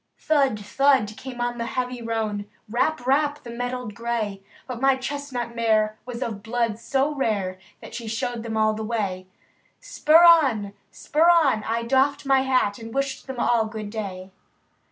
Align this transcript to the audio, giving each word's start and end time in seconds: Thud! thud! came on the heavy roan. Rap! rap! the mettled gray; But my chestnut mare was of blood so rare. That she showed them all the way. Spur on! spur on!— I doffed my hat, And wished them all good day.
Thud! 0.17 0.59
thud! 0.59 1.15
came 1.15 1.39
on 1.39 1.59
the 1.59 1.67
heavy 1.77 2.01
roan. 2.01 2.49
Rap! 2.67 3.05
rap! 3.05 3.43
the 3.43 3.51
mettled 3.51 3.93
gray; 3.93 4.41
But 4.65 4.81
my 4.81 4.95
chestnut 4.95 5.53
mare 5.55 5.99
was 6.07 6.23
of 6.23 6.41
blood 6.41 6.79
so 6.79 7.13
rare. 7.13 7.59
That 7.81 7.93
she 7.93 8.07
showed 8.07 8.41
them 8.41 8.57
all 8.57 8.73
the 8.73 8.83
way. 8.83 9.27
Spur 9.79 10.23
on! 10.25 10.73
spur 10.89 11.29
on!— 11.29 11.63
I 11.67 11.83
doffed 11.83 12.25
my 12.25 12.41
hat, 12.41 12.79
And 12.79 12.91
wished 12.91 13.27
them 13.27 13.39
all 13.39 13.65
good 13.67 13.91
day. 13.91 14.31